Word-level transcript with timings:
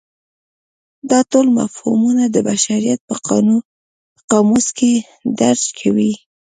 دا 1.11 1.19
ټول 1.31 1.47
مفهومونه 1.59 2.23
د 2.29 2.37
بشریت 2.49 2.99
په 3.09 3.15
قاموس 4.31 4.67
کې 4.77 4.93
درج 5.39 5.63
کوي. 5.79 6.11